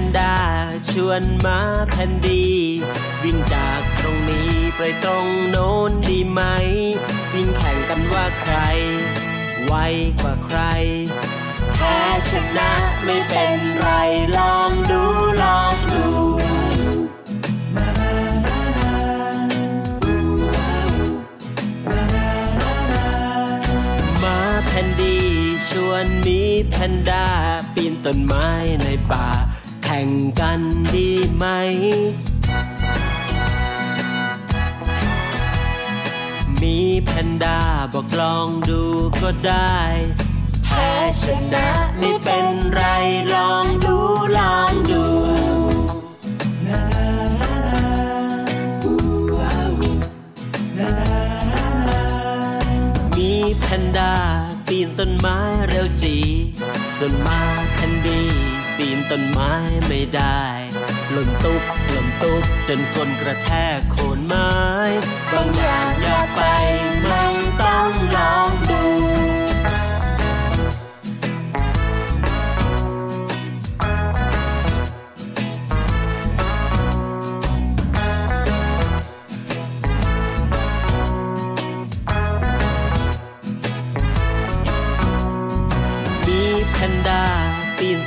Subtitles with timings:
[0.00, 0.34] นด้า
[0.90, 1.58] ชวนมา
[1.90, 2.44] แพนดี
[3.22, 6.40] วิ่งจากตรงนี้ไปตรงโน้นดีไหม
[7.34, 8.54] วิ่งแข่งกันว่าใคร
[9.66, 9.74] ไว
[10.20, 10.58] กว่าใคร
[11.74, 11.98] แพ้
[12.30, 12.70] ชนะ
[13.04, 13.88] ไม่เป็นไร
[14.38, 15.02] ลองดู
[15.42, 16.06] ลองดู
[24.22, 25.18] มาแผ่นดี
[25.70, 27.26] ชวนมีแพนด้า
[27.74, 28.48] ปีนต้นไม้
[28.82, 29.26] ในป่า
[30.00, 30.60] แข่งกัน
[30.94, 31.44] ดีไหม
[36.62, 37.58] มีแพนด้า
[37.92, 38.82] บอกลองดู
[39.20, 39.76] ก็ได้
[40.64, 40.90] แพ้
[41.22, 42.82] ชนะไม่เป็นไร
[43.34, 43.96] ลองดู
[44.38, 45.04] ลองดู
[53.16, 54.14] มีแพนด้า
[54.66, 56.16] ปีนต้นไม้เร็วจี
[56.96, 57.40] ส่วนมา
[57.74, 58.22] แพนดี
[58.80, 59.54] ปีนต้นไม้
[59.88, 60.42] ไม่ได้
[61.10, 64.50] หล่นตุ๊บหล่นตุ๊บจนก้นกระแทกโคนไม้
[65.32, 66.40] บางอย่างอยากไป
[67.02, 67.19] ไม่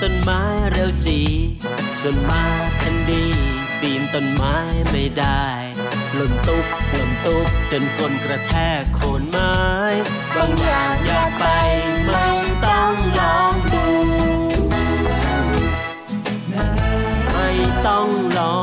[0.05, 1.19] ต้นไม้เร็วจี
[1.99, 2.43] ส่วนมา
[2.77, 3.25] แทนดี
[3.79, 4.57] ปีนต้นไม้
[4.91, 5.45] ไม่ได้
[6.15, 9.55] หล่นตุ๊บหล่นตุ๊บจนก้นกระแทกโคนไม้
[10.35, 11.45] บางอย่างอยากไป
[12.07, 12.27] ไม่
[12.65, 13.85] ต้องลองดู
[17.33, 17.49] ไม่
[17.87, 18.55] ต้องลอ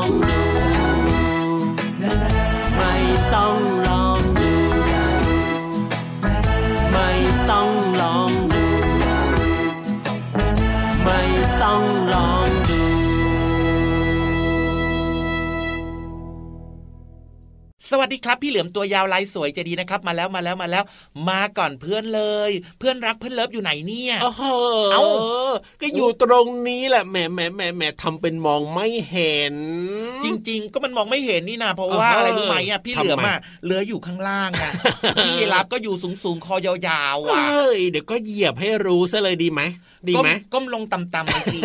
[17.91, 20.83] สวัสดีครับ พี่เหลือมตัวยาวลายสวยใจดีนะครับ มาแล้วมาแล้วมาแล้ว
[21.29, 24.43] มาก่อนเพื่อนเลย เพื่อนรักเพื่อน love อยู่ไหนเนี่ยโอ้โห
[24.91, 25.03] เอ้า
[25.81, 29.55] ก็อยู่ตรงนี้แหละแหมแหมแหมแหมทำเป็นมองไม่เห็น
[30.23, 34.71] จริง ๆ ก็มันมองไม่เห็นนี่นะเพราะว่าเออออะไรรู้ไหมอะพี่เหลือมทำไมอะเหลือมอยู่ข้างล่างอะ
[35.25, 39.61] พี่ราฟก็อยู่สูงสูงๆคอยาวๆอะเอ้ยเดี๋ยวก็เหยียบให้รู้ซะเลยดีไหม
[40.09, 41.59] ดีไหมก็ก้มลงต่ำๆเลยสิ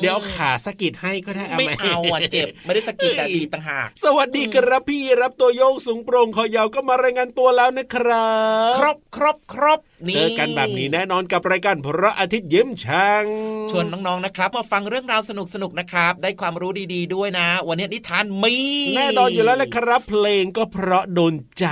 [0.00, 8.28] เดี๋ยวเอาขาสะกิดให้ก็ได้เอาไม่ไหมเอาอะเจ็บ ไม่ได้สะกิดแต่ถีบต่างหาก สวัสดีครับพี่ราฟตัวโย่งสูงโปร่งคอยาวก็มารายงานตัวแล้วนะครั
[8.70, 13.24] บ ครบครบครบนี่ เจอกันแบบนี้แน่นอนกับรายการพระอาทิตย์ยิ้มแฉ่ง
[13.70, 15.32] ชวนน้องๆนะครับมาฟังเรื่องราวส
[15.62, 18.56] นุกๆนะครับ ได้ความรู้ดีๆด้วยนะ วันนี้นิทานมี
[18.96, 21.66] แน่นอนอยู่แล้วแหละครับ เพลงก็เพราะโดนใจ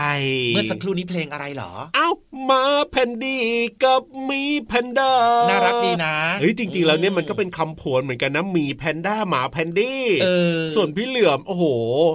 [0.54, 2.08] เมื่อสักครู่นี้เพลงอะไรเหรอ เอ้า
[2.50, 3.38] หมาแพนดี้
[3.84, 5.12] กับหมีแพนด้า
[5.48, 11.64] น่ารักดีนะเฮ้ยจริง ๆ แล้วเนี่ยมันก็เป็นคำผวนเหมือนกันนะหมีแพนด้าหมาแพนดี้เออส่วนพี่เหลือมโอ้โห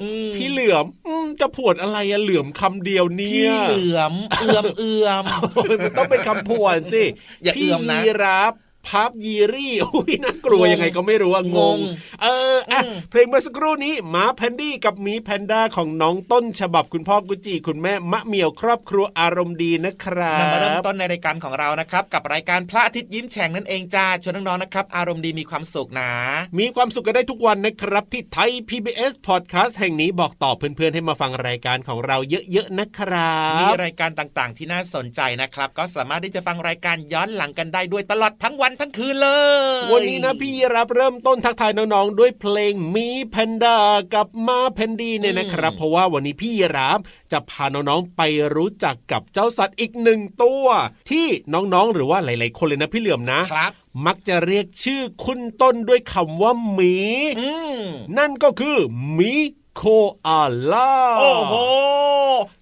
[0.03, 7.03] อืมพี่เหลือมอืมจะผวนอะไรอะเหลือมคำเดียวเนี่พี่ยเหลือมเอือมเอือมโอ้ยมันต้องเป็นคำผวนสิ
[7.43, 8.51] อย่าพี่เอือมนะยีรับ
[8.87, 11.77] พับยีรี่อุ้ยน่ากลัวงงยังไงก็ไม่รู้อะงงงง
[12.21, 26.11] เอออะอืมเพลงเมื่อสักครู่นี้หมาแพนดี้กับหมีแพนด้าของน้องต้นฉบับคุณพ่อกุจิคุณแม่มะเหมียวครอบครัวอารมณ์ดีนะครับนำมาเริ่มต้นในรายการของเรานะครับ กับรายการพระอาทิตย์ยิ้มแฉ่งนั่นเองจ้าชวนน้องๆนะครับ อารมณ์ดีมีความสุขนะ
[26.59, 39.29] มีความสุขกันได้ทุกวันนะครับ ที่ไทย PBS Podcast แห่งนี้บอกต่อเพื่อนๆให้มาฟังรายการของเราเยอะๆนะครับมีรายการต่างๆ ที่น่าสนใจนะครับ ก็สามารถที่จะฟังรายการย้อนหลังกันได้ด้วยตลอดทั้งวันทั้งคืนเล
[39.77, 43.77] ย วันนี้นะพี่รับเริ่มต้นทักทายน้องๆ ด้วยเพลงมีแพนด้า
[44.13, 46.99] กับมาแพนดีเนี่ยนะครับ เพราะว่าวันนี้พี่รับ
[47.31, 48.21] จะพาน้องๆไป
[48.55, 50.65] รู้จักกับเจ้าสัตว์อีกหนึ่งตัว
[51.09, 53.71] ที่น้องๆ หรือว่าหลาย ๆ คนเลยนะพี่เหลือมนะครับ
[54.05, 56.95] มักจะเรียกชื่อคุณต้นด้วยคำว่าหมี
[57.39, 57.79] อืม
[58.17, 58.77] นั่นก็คือ
[59.13, 59.31] หมี
[59.77, 59.83] โค
[60.27, 60.41] อา
[60.71, 61.53] ล่าโอ้โห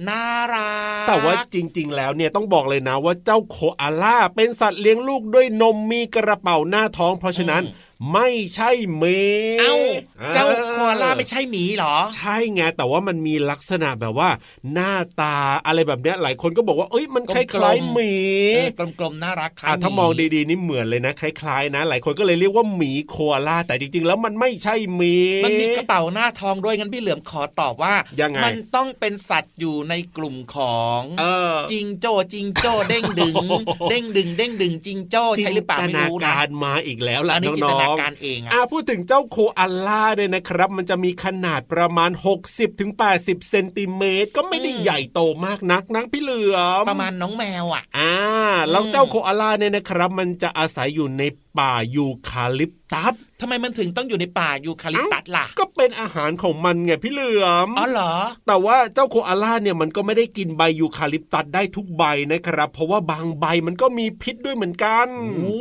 [0.09, 0.23] น่า
[0.53, 0.71] รั
[1.03, 7.63] กแต่ว่าจริง ๆ แล้วเนี่ยต้องบอกเลยนะว่าเจ้าโคอาล่าเป็นสัตว์เลี้ยงลูกด้วยนมมีกระเป๋าหน้าท้อง เพราะฉะนั้น
[8.13, 9.03] ไม่ใช่เม
[9.59, 9.75] เอ้า
[10.33, 14.29] เจ้าโคอาล่าไม่ใช่หมีเหรอ ใช่ไงแต่ว่ามันมีลักษณะแบบว่า
[14.73, 18.13] หน้าตาอะไรแบบเนี้ยหลายคนก็บอกว่าเอ้ยมันคกลมๆล้ายๆหมี
[18.55, 25.15] เออกลมๆน่ารักคล้าอะยหถ้ามองดีๆนี่เหมือนเลยนะ คล้ายๆนะ หลายคนก็เลยเรียกว่าหมีโคอาล่าแต่จริงๆ แล้วมันไม่ใช่หมี
[25.45, 33.35] มันมีกระเป๋าหน้าทองด้วยงั้นพี่เหลือมขอตอบว่ายังไงมันต้องเป็นสัตว์อยู่ในกลุ่มของเออจิงโจ้จิงโจ้เด้งดึง
[33.89, 42.11] เด้งดึงเด้งดึงจิงโจ้ใช่หรือเปล่าไม่รู้จินตนะการมาอีกแล้วล่ะอันนี้จินตน้นาองๆการเองอะอะพูดถึงเจ้าโคอาล่าเนี่ยนะครับ มันจะมีขนาดประมาณ
[42.45, 48.13] 60-80ถึง80เซนติเมตรก็ไม่ได้ใหญ่โตมากนักนักพี่เหลือมประมาณน้องแมวอะอ่า
[48.71, 51.23] แล้วเจ้าโคอาล่าเนี่ยนะครับ มันจะอาศัยอยู่ใน
[51.57, 58.13] ป่ายูคาลิปตัสทำไมมันถึงต้องอยู่ในป่ายูคาลิปตัสล่ะ ก็เป็นอาหารของมันไงพี่เหลือมอ๋อเหรอ
[58.47, 65.55] แต่ว่าเจ้าโคอาล่าเนี่ยมันก็ไม่ได้กินใบยูคาลิปตัสได้ทุกใบนะครับ เพราะว่าบางใบมันก็มีพิษด้วยเหมือนกันโอ้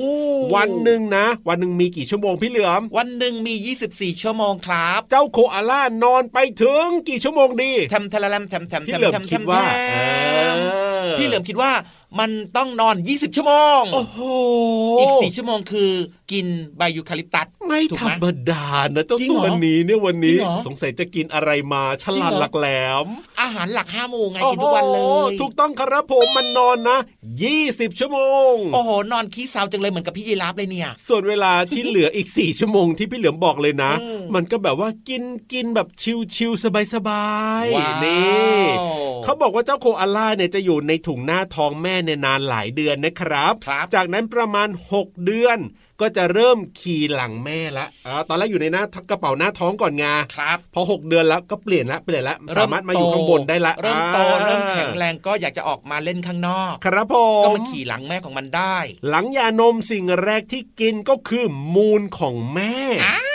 [0.55, 3.55] วันหนึ่งนะ วันหนึ่งมีกี่ชั่วโมงพี่เหลือม วันหนึ่งมี
[3.89, 9.97] 24 ชั่วโมงครับ เจ้าโคอาล่านอนไปถึงกี่ชั่วโมงดีแทมทะละแลมแทมแทมพี่แทมเหลือมแทมคิดว่าแทเอ
[10.57, 10.59] ม
[11.05, 11.71] อพี่เหลือมคิดว่า
[12.19, 14.19] มันต้องนอน 20 ชั่วโมง โอ้โห
[15.01, 15.91] อีก4ชั่วโมงคือ
[16.33, 16.47] กิน
[16.77, 22.67] ใบยูคาลิปตัส ไม่ถูกธไหรมรมดานะเจ้าจริงตัวเหรอนี้เนี่ยวันนี้จริงเหรอสงสัยจะกินอะไรมาฉลาดจริงเหรอหลักแหล
[23.05, 23.07] ม
[23.41, 26.99] อาหารหลักห้าโมงไงกินทุกวันเลโอ้ยโหถูกต้องครับผมมันนอนนะ
[27.49, 28.21] 20 ชั่วโม
[28.51, 35.23] ง โอ้โห นอนขี้เศร้าจังเลยเหมือนกับพี่ยีราฟเลยเนี่ย ส่วนเวลาที่เหลืออีก 4 ชั่วโมงที่พี่เหลือมบอกเลยนะอืมมันก็แบบว่ากิน
[35.53, 35.89] กินแบบ
[36.37, 36.67] ชิวๆส
[37.09, 37.27] บา
[37.63, 38.61] ยว้าวๆนี่
[39.25, 45.59] เขาบอกว่าเจ้าโคอาล่าเนี่ยจะอยู่ในถุงหน้าท้องแม่ในนานหลายเดือนนะครับครับ จากนั้นประมาณ 6 เดือน
[46.03, 50.05] ก็จะเริ่มขี่หลังแม่ละอ่าตอนแรกอยู่ในหน้ากระเป๋าหน้าท้องก่อนไง
[50.37, 57.15] ครับพอ 6 เดือนแล้วก็เปลี่ยนละเปลี่ยนละสามารถมาอยู่ข้างบนได้ละเริ่มโตอ่าเริ่มแข็งแรงก็อยากจะออกมาเล่นข้างนอก ครับผ
[57.45, 58.77] ก็มมาขี่หลังแม่ของมันได้
[59.09, 62.75] หลังยานมสิ่งแรกที่กินก็คือมูลของแม่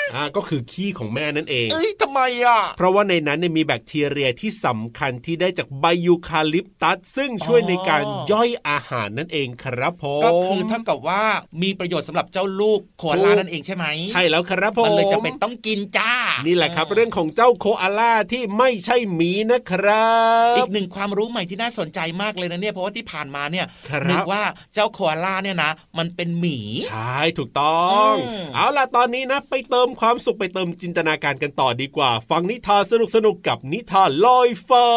[0.09, 11.23] อะอ่าก็คือขี้ของแม่นั่นเอง เอ้ยทำไมอะ เพราะว่าในนั้นเนี่ยมีแบคทีเรียที่สำคัญที่ได้จากใบยูคาลิปตัส ซึ่งช่วยอ๋อในการย่อยอาหารนั่นเองครับผมก็คือเท่ากับว่า
[11.61, 16.13] มีประโยชน์สำหรับเจ้าลูกโคอาล่านั่นเองใช่ไหมใช่แล้วครับผมมันเลยจะเป็นต้องกินจ้า
[16.45, 20.09] นี่นี่แหละครับ เรื่องของเจ้าโคอาล่าที่ไม่ใช่หมีนะครั
[20.53, 26.59] บ อีกหนึ่งความรู้ใหม่ที่น่าสนใจมากเลยนะเนี่ยเพราะว่าที่ผ่านมาเนี่ยครับนึกว่าเจ้าโคอาล่าเนี่ยนะ มันเป็นหมี
[26.89, 34.87] ใช่ถูกต้องอืมเอาล่ะตอนนี้นะไปเติมความสุขไปเติมจินตนาการกันต่อดีกว่า ฟังนิทานสนุกๆกับนิทานลอยฟ้า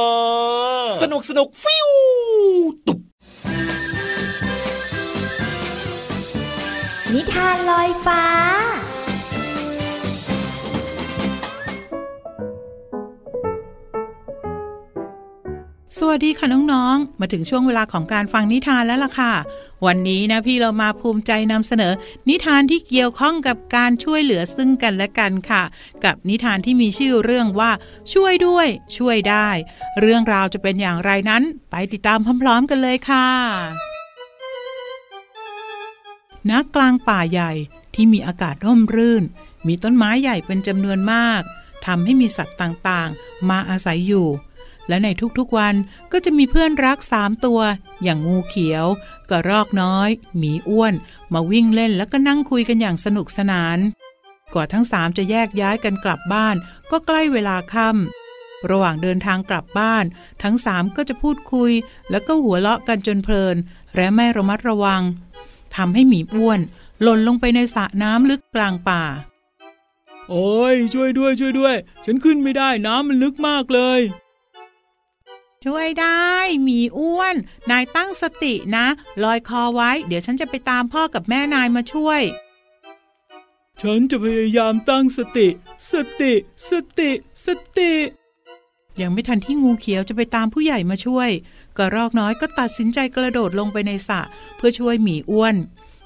[1.03, 1.89] สนุกสนุกฟิว
[2.87, 3.01] ตุบ
[7.15, 8.23] นิทานลอยฟ้า
[15.99, 19.33] สวัสดีค่ะน้องๆ มาถึงช่วงเวลาของการฟังนิทานแล้วล่ะค่ะ
[19.87, 21.93] วันนี้นะพี่เรามาภูมิใจนำเสนอ
[22.29, 25.63] นิทานที่เกี่ยวข้องกับการช่วยเหลือซึ่งกันและกันค่ะ
[26.05, 27.71] กับนิทานที่มีชื่อเรื่องว่า
[28.13, 28.67] ช่วยด้วย
[28.97, 29.49] ช่วยได้
[30.01, 33.29] เรื่องราวจะเป็นอย่างไรนั้น ไปติดตามพร้อมๆกันเลยค่ะ
[36.51, 37.53] ณกลางป่าใหญ่
[37.95, 39.23] ที่มีอากาศร่มรื่น
[39.67, 41.43] มีต้นไม้ใหญ่เป็นจำนวนมาก
[41.87, 44.29] ทำให้มีสัตว์ต่างๆ มาอาศัยอยู่
[44.93, 45.75] และในทุกๆวัน
[46.13, 47.61] ก็จะมีเพื่อนรักสามตัว
[48.03, 48.87] อย่างงูเขียว
[49.31, 50.95] กระรอกน้อย หมีอ้วน
[51.35, 53.79] มาวิ่งเล่นแล้วก็นั่งคุยกันอย่างสนุกสนาน
[54.55, 56.57] กว่าทั้งสามจะแยกย้ายกันกลับบ้าน
[56.91, 60.05] ก็ใกล้เวลาค่ำระหว่างเดินทางกลับบ้าน
[60.43, 61.71] ทั้งสามก็จะพูดคุย
[62.11, 63.57] แล้วก็หัวเราะกันจนเพลิน
[63.95, 65.03] และไม่ระมัดระวัง
[65.77, 66.61] ทำให้หมีอ้วน
[67.03, 69.03] หล่นลงไปในสระน้ำลึกกลางป่า
[70.31, 74.01] โอ้ยช่วยด้วยช่วยด้วย ฉันขึ้นไม่ได้น้ำมันลึกมากเลย
[75.65, 76.29] ช่วยได้
[76.63, 77.37] หมีอ้วน
[77.71, 78.87] นายตั้งสตินะ
[79.25, 82.23] ลอยคอไว้ เดี๋ยวฉันจะไปตามพ่อกับแม่นายมาช่วย
[83.83, 85.49] ฉันจะพยายามตั้งสติ
[85.93, 86.33] สติ
[86.71, 87.11] สติ
[87.47, 87.93] สติ
[89.01, 91.31] ยังไม่ทันที่งูเขียวจะไปตามผู้ใหญ่มาช่วย
[91.79, 94.21] กระรอกน้อยก็ตัดสินใจกระโดดลงไปในสระ
[94.57, 95.55] เพื่อช่วยหมีอ้วน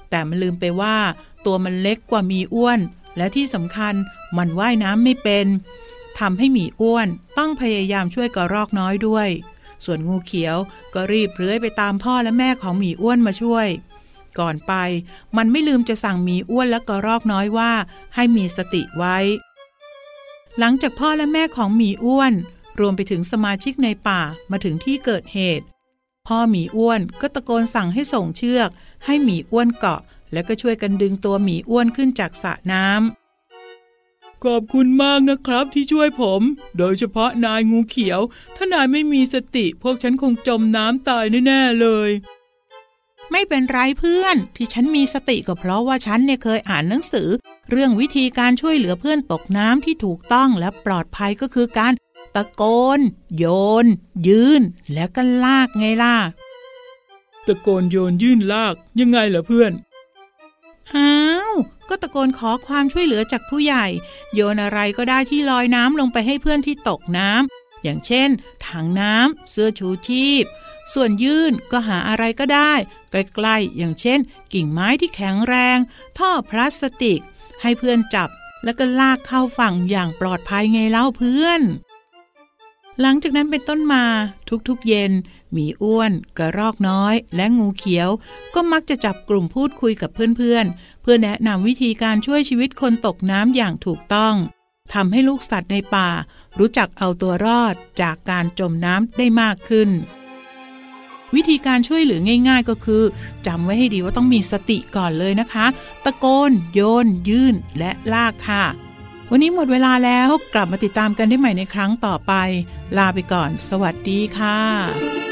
[0.09, 0.97] แต่มันลืมไปว่า
[1.45, 2.79] ตัวมันเล็กกว่าหมีอ้วน
[3.17, 3.93] และที่สำคัญ
[4.37, 5.47] มันว่ายน้ำไม่เป็น
[6.19, 7.07] ทำให้หมีอ้วน
[7.37, 9.29] ต้องพยายามช่วยกระรอกน้อยด้วย
[9.85, 10.57] ส่วนงูเขียว
[10.93, 13.67] ก็รีบเลื้อยไปตามพ่อและแม่ของหมีอ้วนมาช่วย
[14.39, 14.73] ก่อนไป
[15.37, 17.71] มันไม่ลืมจะสั่งหมีอ้วนและกระรอกน้อยว่า
[18.15, 19.17] ให้มีสติไว้
[20.59, 22.33] หลังจากพ่อและแม่ของหมีอ้วน
[22.79, 24.21] รวมไปถึงสมาชิกในป่า
[24.51, 25.65] มาถึงที่เกิดเหตุ
[26.27, 28.69] พ่อหมีอ้วนก็ตะโกนสั่งให้ส่งเชือก
[29.05, 30.01] ให้หมีอ้วนเกาะ
[30.33, 33.26] แล้วก็ช่วยกันดึงตัวหมีอ้วนขึ้นจากสระน้ำ
[34.45, 36.41] ขอบคุณมากนะครับที่ช่วยผม
[36.77, 38.21] โดยเฉพาะนายงูเขียว
[38.55, 42.09] ถ้านายไม่มีสติ พวกฉันคงจมน้ำตายแน่ๆเลย
[43.31, 47.29] ไม่เป็นไรเพื่อน ที่ฉันมีสติก็เพราะว่าฉันเนี่ยเคยอ่านหนังสือ
[47.69, 51.93] เรื่องวิธีการช่วยเหลือเพื่อนตกน้ำที่ถูกต้องและปลอดภัยก็คือการ
[52.35, 52.63] ตะโก
[52.97, 52.99] น
[53.37, 53.45] โย
[53.83, 53.85] น
[54.27, 54.61] ยืน
[54.93, 56.15] แล้วก็ลากไงล่ะ
[57.47, 59.71] ตะโกนโยนยื่นลากยังไงล่ะเพื่อน
[60.95, 61.15] อ้า
[61.49, 61.53] ว
[61.89, 63.85] ก็ตะโกนขอความช่วยเหลือจากผู้ใหญ่
[64.33, 68.29] โยนอะไรก็ได้ที่ลอยน้ำลงไปให้เพื่อนที่ตกน้ำอย่างเช่น
[68.67, 70.43] ถังน้ำเสื้อชูชีพ
[70.93, 72.73] ส่วนยื่นก็หาอะไรก็ได้
[73.11, 74.19] ใกล้ๆอย่างเช่น
[74.53, 75.77] กิ่งไม้ที่แข็งแรง
[76.17, 77.19] ท่อพลาสติก
[77.61, 78.29] ให้เพื่อนจับ
[78.63, 81.61] แล้วก็ลากเข้าฝั่งอย่างปลอดภัยไงเล่าเพื่อน
[83.01, 84.03] หลังจากนั้นเป็นต้นมา
[84.67, 85.11] ทุกๆเย็น
[85.51, 88.09] หมีอ้วน กระรอกน้อย และงูเขียว
[88.55, 94.35] ก็มักจะจับกลุ่มพูดคุยกับเพื่อนๆ เพื่อแนะนำวิธีการช่วยชีวิตคนตกน้ำอย่างถูกต้อง
[94.93, 96.09] ทำให้ลูกสัตว์ในป่า
[96.59, 99.89] รู้จักเอาตัวรอดจากการจมน้ำได้มากขึ้น
[101.35, 103.03] วิธีการช่วยเหลือง่าย ๆ ก็คือ
[103.47, 105.65] จำไว้ให้ดีว่าต้องมีสติก่อนเลยนะคะ
[106.05, 108.86] ตะโกน โยน ยื่น และลากค่ะ
[109.31, 112.33] วันนี้หมดเวลาแล้วกลับมาติดตามกันได้ใหม่ในครั้งต่อไป
[112.97, 115.26] ลาไปก่อน สวัสดีค่ะ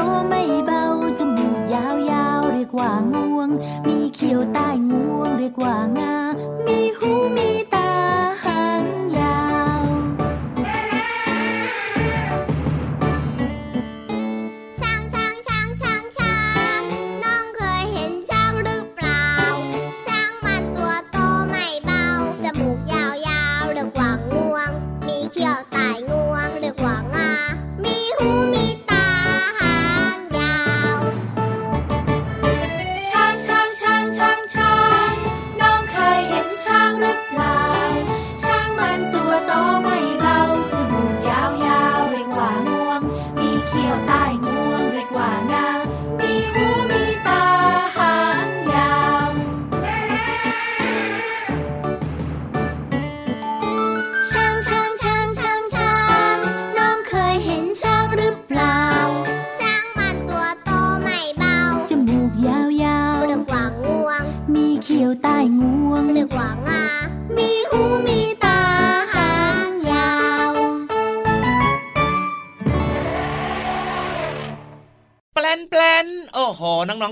[0.00, 0.39] ตัว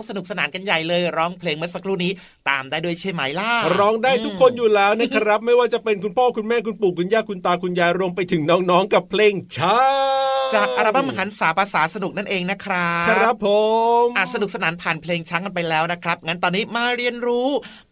[0.09, 2.13] สนุกสนานกันใหญ่เลยร้องเพลงเมื่อสักครู่นี้
[2.49, 9.79] ตามได้ด้วยใช่ไหมล่ะร้องได้ทุกคนอยู่แล้วนะครับ ไม่ว่าจะเป็นคุณพ่อคุณแม่คุณปู่คุณย่าคุณตาคุณยายรวมไปถึงน้องๆกับเพลงช้า
[10.47, 13.47] งจากอัลบั้มหันษาภาษาสนุกนั่นเองนะครับครับผ
[14.05, 17.49] มอะสนุกสนานผ่านเพลงช้างกันไปแล้วนะครับงั้นตอนนี้มาเรียนรู้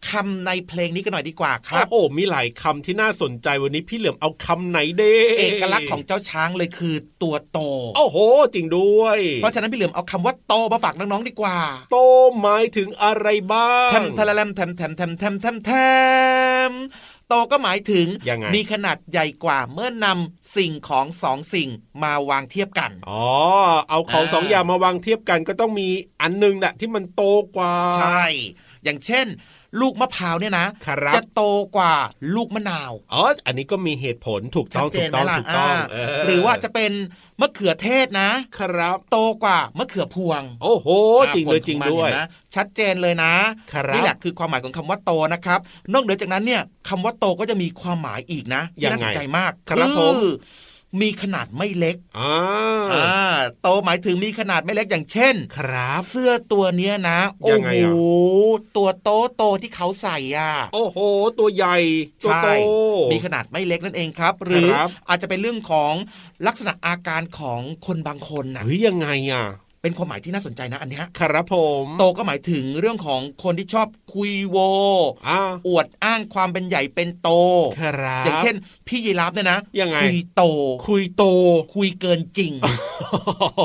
[0.09, 7.59] คำในเพลงนี้กันหน่อยดีกว่าครับโอ้มีหลายคำที่น่าสนใจวันนี้พี่เหลือมเอาคำไหนเด้เอกลักษณ์ของเจ้าช้างเลยคือตัวโต
[7.97, 8.17] โอ้โห
[8.53, 11.57] จริงด้วย เพราะฉะนั้นพี่เหลือมเอาคำว่าโตมาฝากน้องๆดีกว่า
[11.91, 11.97] โต
[12.41, 15.71] หมายถึงอะไรบ้างแทมทะลแลมแทมแทมแทมแทมแทมแท
[16.69, 16.71] ม
[17.27, 21.69] โตก็หมายถึงมีขนาดใหญ่กว่าเมื่อนำสิ่งของสองสิ่ง
[22.03, 23.23] มาวางเทียบกัน อ๋อ
[23.89, 25.89] เอาของสองอย่างมาวางเทียบกันก็ต้องมี
[26.21, 27.23] อันหนึ่งแหละที่มันโต
[27.55, 28.25] กว่า ใช่
[28.83, 29.27] อย่างเช่น
[29.81, 31.41] ลูกมะพร้าวเนี่ยนะครับจะโต
[31.77, 31.93] กว่า
[32.35, 36.91] ลูกมะนาวอ๋ออันนี้ก็มีเหตุผลถูกชัต้ดองเจถูนกไหมต้องล่ะถูกต้องอ่าเหรือว่าจะเป็น
[37.41, 40.87] มะเขือเทศนะ ครับ โตกว่ามะเขือพวง โอ้โห
[41.35, 42.21] จริงเลยอ่าจริงผลขอด้วยมันเห็นไหม
[42.55, 43.33] ชัดเจนเลยนะ
[43.73, 45.59] ครับนี่แหละคือความหมายของคำว่าโตนะครับ
[45.93, 50.25] นอกเหนือจากนั้นเนี่ยคำว่าโตก็จะมีความหมายอีกนะที่น่าสนใจมากครับผมอ
[51.01, 52.35] มีขนาดไม่เล็กอ่า
[52.93, 57.95] อ่าโตหมายถึงมีขนาดไม่เล็กอย่างเช่น ครับ เสื้อตัวเนี้ยนะ โอ้ยังไงโห
[58.53, 60.97] อะตัวโตโตที่เขาใส่อะ โอ้โห
[61.39, 61.77] ตัวใหญ่
[62.23, 62.47] ตัวใช่โต
[63.11, 65.93] มีขนาดไม่เล็กนั่นเองครับ หรือครับอาจจะเป็นเรื่องของ
[66.47, 74.57] ลักษณะอาการของคนบางคนนะเฮ้ยยังไงอะไป เป็นความหมายที่น่าสนใจนะอันเนี้ยครับผมโตก็หมายถึงเรื่องของคนที่ชอบคุยโว
[75.27, 77.29] อ่าอวดอ้างความเป็นใหญ่เป็นโต
[77.79, 78.55] ครับอย่างเช่น
[78.87, 80.43] พี่ยีราฟเนี่ยนะยังไงคุยโต
[80.87, 81.23] คุยโต
[81.75, 82.69] คุยเกินจริงโอ้
[83.55, 83.61] โห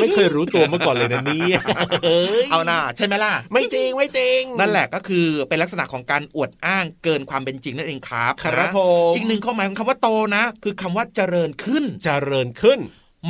[0.00, 1.60] ไม่เคยรู้ตัวมาก่อนเลยนะเนี่ย
[2.06, 12.80] ฮ้ยเอาหน่าใช่ไหมล่ะ ไม่จริงไม่จริง นั่นแหละก็คือเป็นลักษณะของการอวดอ้างเกินความเป็นจริงนั่นเองครับ ครับนะผมอีกหนึ่งข้อหมายของคำว่าโตนะ คือคำว่าเจริญขึ้น เจริญขึ้น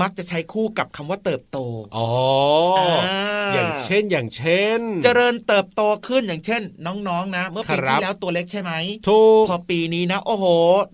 [0.01, 1.59] มักจะใช้คู่กับคำว่าเติบโต
[1.97, 2.09] อ๋อ
[2.79, 8.73] อ่าอย่างเช่น อย่างเช่น เจริญเติบโตขึ้นอย่างเช่น น้องๆนะ เมื่อปีครับที่แล้วตัวเล็กใช่ไหม
[9.09, 10.45] ถูกพอปีนี้นะ โอ้โห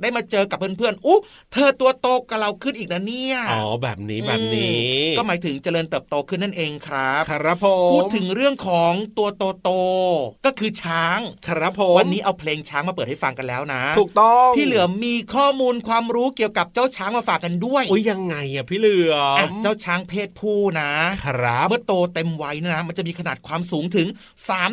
[0.01, 1.19] ได้มาเจอกับเพื่อนๆอุ๊
[1.53, 20.91] เธอตัวโตกับเราขึ้นอีกนะเนี่ย อ๋อ แบบนี้แบบนี้อืมก็หมายถึงเจริญเติบโตขึ้นนั่นเองครับ ครับผมพูดถึงเรื่องของตัวโตโตๆก็คือช้าง ครับผมวันนี้เอาเพลงช้างมาเปิดให้ฟังกันแล้วนะ ถูกต้อง พี่เหลือมมีข้อมูลความรู้เกี่ยวกับเจ้าช้างมาฝากกันด้วยอุ้ยยังไงอะพี่เหลืออะมเจ้าช้างเพศผู้นะ
[21.25, 24.09] ครับเมื่อโตเต็มวัยนะนะมันจะมีขนาดความสูงถึง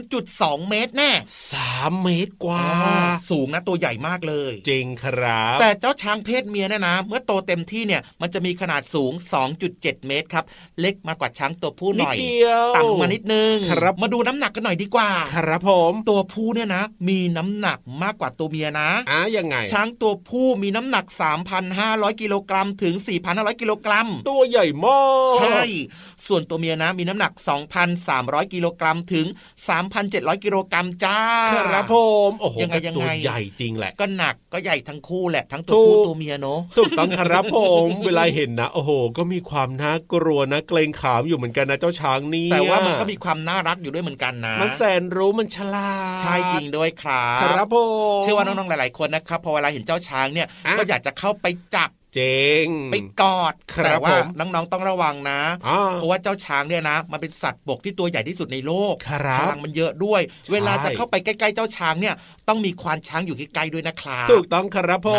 [0.02, 1.12] 3.2 เมตรแน่
[1.54, 2.66] สามเมตรกว่า
[3.30, 9.12] สูงนะตัวใหญ่มากเลย จริงครับ แต่เจ้าช้างเพศเมียเนะนะ เมื่อโตเต็มที่เนี่ยมันจะมีขนาดสูง
[9.60, 10.46] 2.7 เมตรครับ
[10.80, 21.06] เล็กมากกว่าช้างตัวผู้หนิดน่อยเดียวต่ำมานิดนึงครับมาดูน้ำหนักกันหน่อยดีกว่า ครับผมตัวผู้เนี่ยนะ มีน้ำหนักมากกว่าตัวเมียนะอะยังไง ช้างตัวผู้มีน้ำหนัก
[21.64, 22.96] 3,500 กิโลกรัมถึง
[23.28, 25.02] 4,500 กิโลกรัมตัวใหญ่มา
[25.34, 25.62] กใช่
[26.28, 27.32] ส่วนตัวเมียนะมีน้ำหนัก
[27.94, 29.26] 2,300 กิโลกรัมถึง
[29.86, 31.20] 3,700 กิโลกรัมจ้า
[31.66, 31.96] ครับผ
[32.30, 47.76] มโอ้โหยังไงก็ยังตัวไงใหญ่จริงแหละ ก็หนักก็ใหญ่ทั้งคู่แหละทั้งตัวถูผู้กตัวเมียเนาะถูกต้องครับผม เวลาเห็นนะโอ้โห ก็มีความน่ากลัวนะเกรงขามอยู่เหมือนกันนะเจ้าช้างนี่แต่ว่ามันก็มีความน่ารักอยู่ด้วยเหมือนกันนะมันแสนรู้มันฉลาดใช่จริงด้วยครับครับผ
[48.20, 62.16] มเชื่อว่าน้องๆหลายๆคนนะครับพอเวลาเห็นเจ้าช้างเนี่ยอะก็อยากจะเข้าไปจับ เจ๋งไปกอดครับแต่ว่าผมน้องๆต้องระวังนะอ่าเพราะว่าเจ้าช้างเนี่ยนะ มันเป็นสัตว์บกที่ตัวใหญ่ที่สุดในโลกครับพลังมันเยอะด้วยใช่เวลาจะเข้าไปใกล้ๆเจ้าช้างเนี่ย
[62.48, 65.10] ต้องมีควานช้างอยู่ใกล้ๆด้วยนะครับถูกต้องครับผ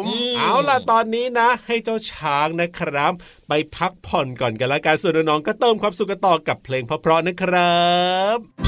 [0.00, 3.12] มอืมเอาล่ะตอนนี้นะ ให้เจ้าช้างนะครับ
[3.48, 7.80] ไปพักผ่อนก่อนกันละกันส่วนน้องๆก็เติมความสุขกันต่อกับเพลงเพราะๆนะครั
[8.36, 8.65] บ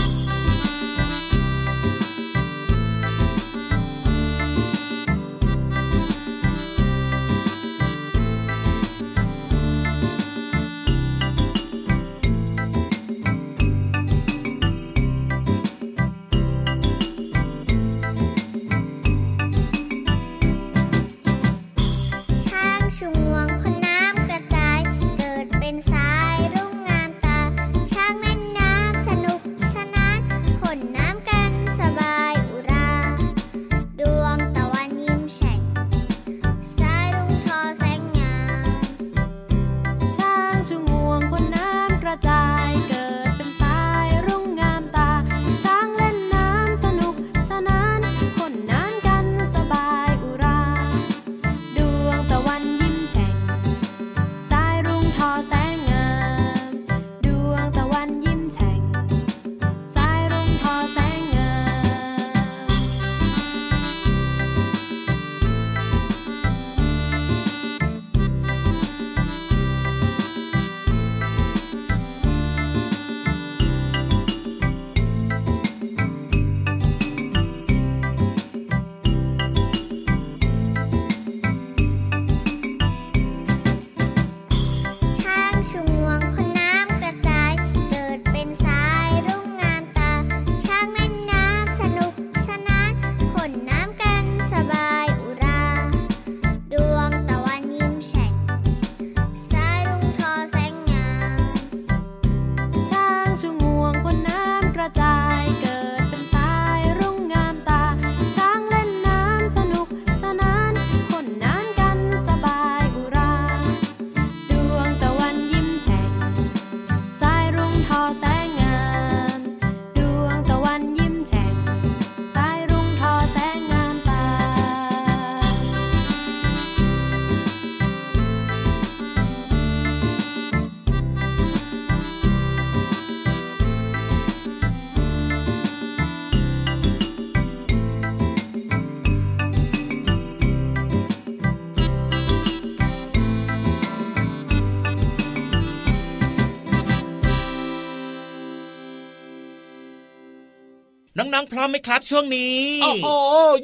[151.71, 153.07] ไหมครับช่วงนี้ โอ้โห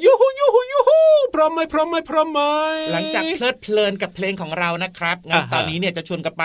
[0.03, 0.99] ยูฮูยูฮูยูฮู
[1.35, 2.41] พร้อมไหมพร้อมไหมพร้อมไหม
[2.91, 6.43] หลังจากเพลิดเพลินกับเพลงของเรานะครับงั้นอ่าฮะตอนนี้เนี่ยจะชวนกันไป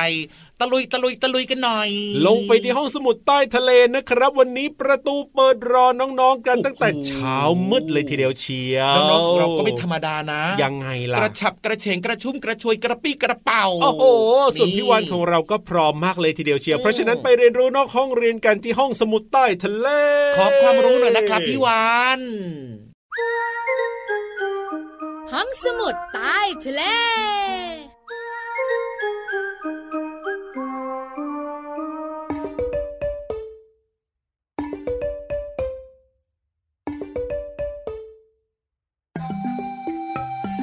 [0.60, 1.88] ตะลุยตะลุยตะลุยกันหน่อย
[2.26, 7.36] ลงไปที่ห้องสมุดใต้ทะเลนะครับ วันนี้ประตูเปิดรอน้องๆกันตั้งแต่เช้า
[7.70, 14.04] มืดเลยทีเดียวเชียวน้องๆเราก็ไม่ธรรมดานะ ยังไงล่ะกระฉับกระเฉงกระชุ่มกระชวยกระปี้กระเป๋าโอ้โห
[14.58, 19.88] ส่วนพี่วันของเราก็พร้อมมากเลยทีเดียวเชียวเพราะฉะนั้นไปเรียนรู้นอกห้องเรียนกันที่ห้องสมุดใต้ทะเล
[20.36, 21.84] ขอความรู้หน่อยนะครับพี่วา
[22.18, 22.20] น
[25.32, 26.82] ห้องสมุดใต้ทะเล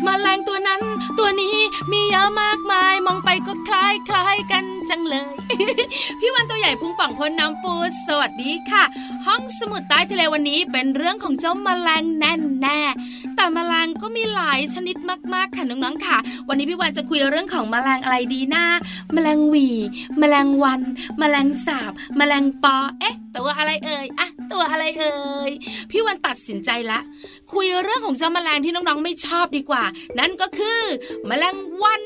[0.08, 0.82] มแมลงตัวนั้น
[1.20, 1.58] ตัวนี้
[1.92, 5.34] มีเยอะมากมายมองไปก็คล้ายคล้ายกันจังเลย
[6.20, 7.74] พี่วันตัวใหญ่พุงป่องพ้นน้ำปู
[8.08, 8.84] สวัสดีค่ะ
[9.26, 12.82] ห้องสมุดใต้ทะเลวันนี้เป็นเรื่องของเจ้าแมลงแน่นแน่
[13.36, 14.96] แต่แมลงก็มีหลายชนิด
[15.34, 16.18] มากๆค่ะน้องๆค่ะ
[16.48, 18.66] วันนี้พี่วันจะคุยเรื่องของแมลงอะไรดีนะ
[19.14, 19.68] แมลงหวี
[20.20, 20.82] แมลงวัน
[21.20, 25.18] แมลงสาบ แมลงปอเอ๊ะ ตัวอะไรเอ่ยอะตัวอะไรเอ่
[25.50, 25.52] ย
[25.92, 27.00] พี่วันตัดสินใจละ
[27.54, 29.84] คุยเรื่องของเจ้าแมลงที่น้องๆไม่ชอบดีกว่า
[30.20, 30.82] นั่นก็คือ
[31.28, 32.04] แมลงวัน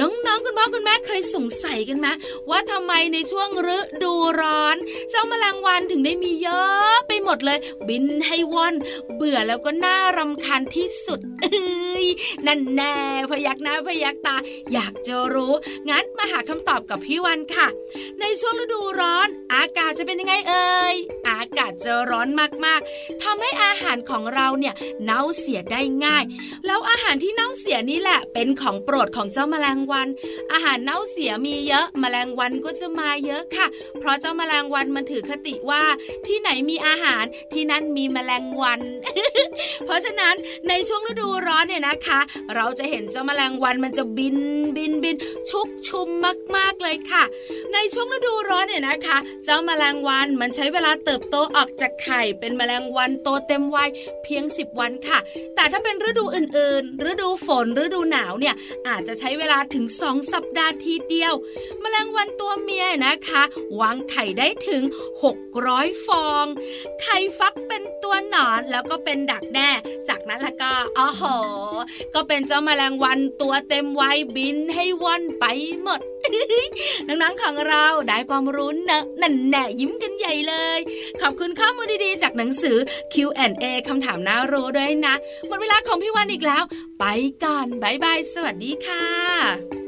[0.00, 2.06] น้องๆ คุณพ่อคุณแม่เคยสงสัยกันไหม
[2.50, 4.76] ว่าทำไมในช่วงฤดูร้อน
[5.10, 8.74] เจ้าแมลงวันถึงได้มีเยอะไปหมดเลย บินให้ว่อน
[9.14, 12.06] เบื่อแล้วก็น่ารำคาญที่สุดเอ้ย
[12.46, 12.96] นั่นแน่
[13.30, 14.36] พยักหน้าพยักตา
[14.72, 15.52] อยากจะรู้
[15.90, 17.66] งั้นมาหาคำตอบกับพี่วันค่ะ
[18.20, 20.94] ในช่วงฤดูร้อน อากาศจะเป็นยังไงเอ่ย
[21.28, 22.28] อากาศจะร้อน
[22.64, 26.24] มากๆทำให้อาหารของเราเนี่ยเน่าเสียได้ง่าย
[26.66, 30.08] แล้วอาหารที่เน่าเสียนี่แหละ เป็นของโปรดของเจ้าแมลงวัน
[30.52, 33.66] อาหารเน่าเสียมีเยอะแมลงวันก็จะมาเยอะค่ะ
[34.00, 35.82] เพราะเจ้าแมลงวันมันถือคติว่า
[36.26, 38.80] ที่ไหนมีอาหารที่นั่นมีแมลงวัน
[39.84, 40.34] เพราะฉะนั้น
[40.68, 42.20] ในช่วงฤดูร้อนเนี่ยนะคะ
[42.54, 44.36] เราจะเห็นเจ้าแมลงวันมันจะบิน
[44.76, 45.16] บินบิน
[45.50, 46.08] ชุกชุม
[46.56, 47.24] มาก ๆเลยค่ะ
[47.72, 53.88] ในช่วงฤดูร้อนเนี่ยนะคะ เจ้าแมลงวันมันใช้เวลาเติบโตออกจากไข่ เป็นแมลงวันโตเต็มวัย
[54.24, 55.18] เพียง 10 วันค่ะ
[55.56, 58.54] แต่ถ้าเป็นฤดูอื่นๆ ฤดูฝนฤดูหนาวเนี่ย
[58.88, 61.34] อาจจะใช้เววลาถึง 2 สัปดาห์ทีเดียว
[61.80, 63.42] แมลงวันตัวเมียนะคะ
[63.80, 64.82] วางไข่ได้ถึง
[65.44, 66.46] 600 ฟอง
[67.02, 69.70] ไข่ฟักเป็นตัวหนอนแล้วก็เป็นดักแด้
[70.08, 71.22] จากนั้นแล้วก็อ๋อโห
[72.14, 75.44] ก็เป็นเจ้าแมลงวันตัวเต็มวัยบินให้ว่อนไป
[75.82, 76.00] หมด
[77.08, 80.78] น้องๆของเราได้ความรู้เนอะนั่นแน่ยิ้มกันใหญ่เลย
[81.20, 82.76] ขอบคุณข้อมูลดีๆ จากหนังสือ
[83.14, 85.14] Q&A คำถามน่ารู้ด้วยนะ
[85.48, 86.64] หมดเวลาของพี่วันอีกแล้ว
[86.98, 87.04] ไป
[87.44, 89.81] ก่อนบายบาย สวัสดีค่ะ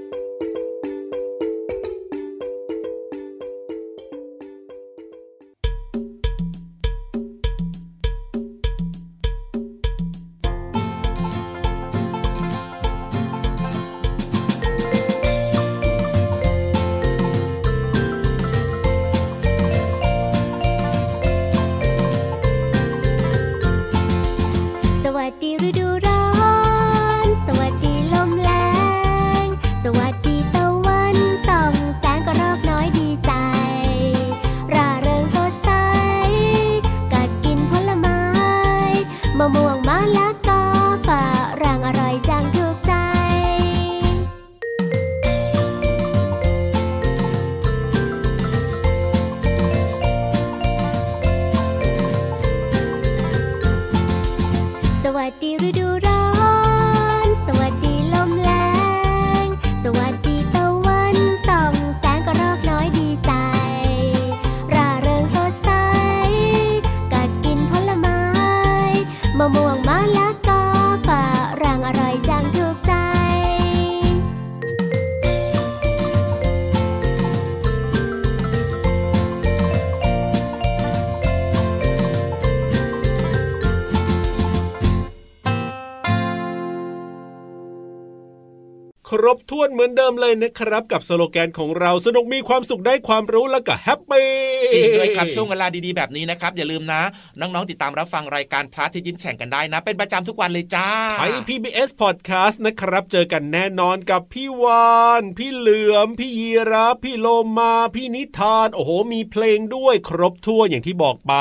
[89.26, 94.30] รบถ้วนเหมือนเดิมเลยนะครับ กับสโลแกนของเราสนุกมีความสุขได้ความรู้แล้วก็ happy
[94.72, 97.02] จริงด้วยครับช่วงเวลาดีๆแบบนี้นะครับ อย่าลืมนะ
[97.40, 107.28] น้องๆ ติดตามรับฟังรายการพระอาทิตย์ยิ้มแฉ่งกันได้นะ เป็นประจำทุกวันเลยจ้าไทย PBS Podcast นะครับ เจอกันแน่นอนกับพี่วานพี่เหลือม พี่ยีราฟพี่โล
[107.58, 111.34] มาพี่นิทาน โอ้โห มีเพลงด้วยครบถ้วนอย่างที่บอกไป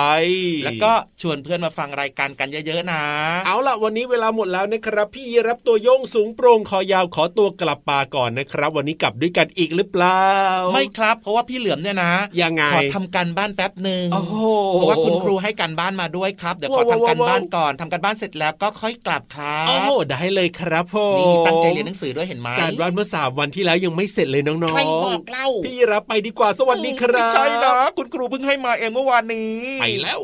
[0.64, 3.04] แล้วก็ชวนเพื่อนมาฟังรายการกันเยอะๆนะ
[3.46, 10.26] เอาล่ะวันนี้เวลาหมดแล้วนะครับ พี่ยีรับตัวโยงสูงโปร่งคอยาวขอตัวกลับลับปาก่อนนะครับ วันนี้กลับด้วยกันอีกหรือเปล่า
[10.74, 14.36] ไม่ครับ เพราะว่าพี่เหลือมเนี่ยนะยังไงขอทำการบ้านแป๊บหนึ่งโอ้โห
[14.74, 30.22] เพราะว่าคุณครูให้การบ้านมาด้วยครับเดี๋ยวขอว้าวทำการว้าวบ้านก่อนทำการบ้านเสร็จแล้วก็ค่อยกลับครัโอ้บโหได้เลยครับผมนี่ตั้งใจเรียนหนังสือด้วยเห็นไหมการบ้านเมื่อสามวันที่แล้วยังไม่เสร็จเลยน้องๆใครบอกเล่าพี่รับไปดีกว่าสวัสดีครับไม่ใช่นะคุณครูเพิ่งให้มาเองเมื่อวานนี้ไปแล้ว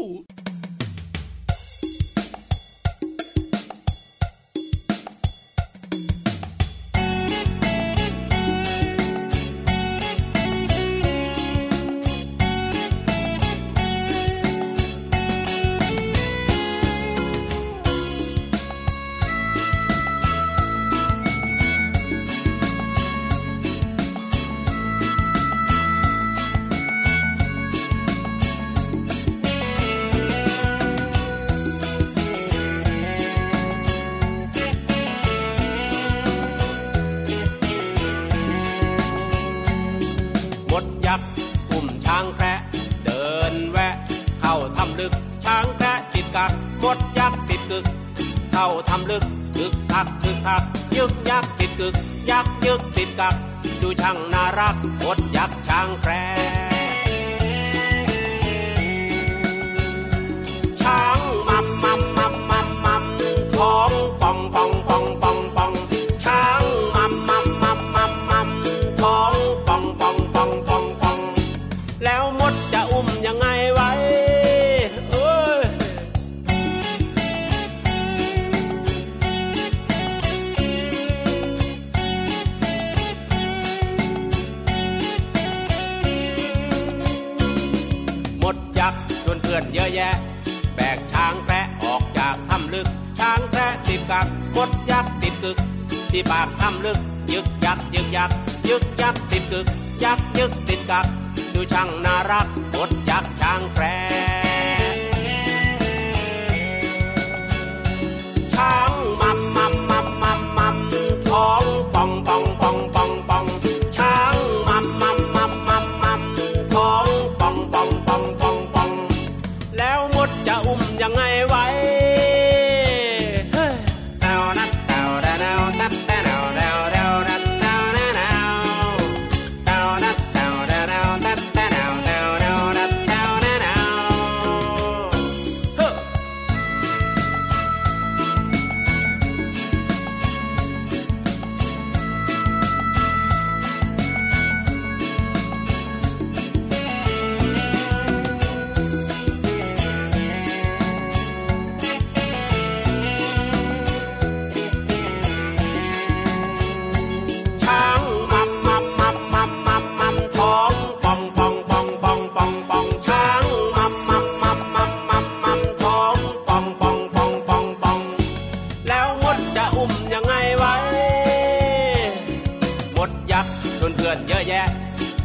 [173.99, 174.67] พื่อนเยอะแยะ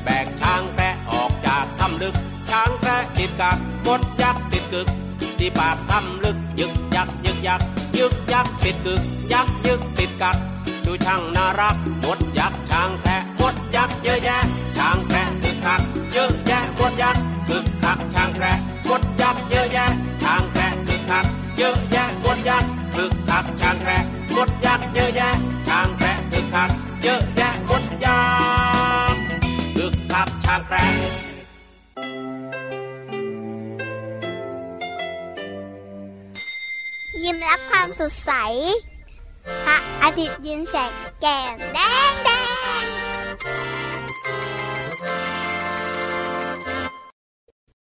[0.05, 2.15] แบกช้างแคระออกจากถ้ำลึก
[2.51, 3.57] ช้างแคระติดกัก
[3.87, 4.89] มดยักษ์ติดกึก
[5.39, 7.61] ที่ปากถ้ำลึกยึกยักยึกยัก
[7.99, 10.37] ยึกยักติดกึก ยักยึกติดกัก
[10.85, 14.39] ดูช่างน่ารักมดยักษ์ช้างแคระมดยักษ์เยอะแยะ
[14.77, 15.81] ช้างแคระคึกคัก
[16.13, 18.53] เยอะแยะมดยักษ์คึกคักช้างแคระ
[18.89, 19.87] มดยักษ์เยอะแยะ
[20.23, 23.99] ช้างแคระคึกคักเยอะแยะมดยักษ์คึกคักช้างแคระ
[24.35, 25.31] มดยักษ์เยอะแยะ
[25.69, 26.71] ช้างแคระคึกคัก
[27.03, 28.19] เยอะแยะมดยั
[28.59, 28.64] กษ์
[30.15, 30.77] ชับชาแกร
[37.23, 38.33] ยิ้มรับความสดใส
[39.65, 41.79] พระอาทิตย์ยิ้มแฉกแก้มแด
[42.11, 42.31] งแด
[42.83, 42.94] ง